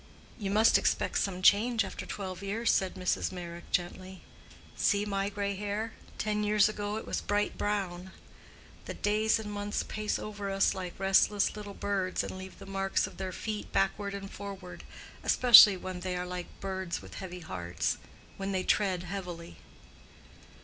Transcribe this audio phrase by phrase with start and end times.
[0.39, 3.31] "You must expect some change after twelve years," said Mrs.
[3.31, 4.23] Meyrick, gently.
[4.75, 8.09] "See my grey hair: ten years ago it was bright brown.
[8.85, 13.05] The days and months pace over us like restless little birds, and leave the marks
[13.05, 14.83] of their feet backward and forward;
[15.23, 19.57] especially when they are like birds with heavy hearts—then they tread heavily."